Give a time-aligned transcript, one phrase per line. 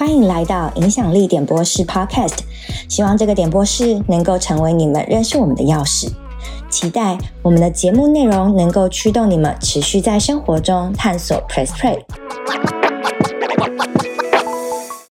[0.00, 2.38] 欢迎来到影响力点播室 podcast
[2.88, 6.10] 希望这个点播室能够成为你们认识我们的钥匙。
[6.70, 12.02] 期待我们的节目内容能够驱动你们持续在生活中探索 press play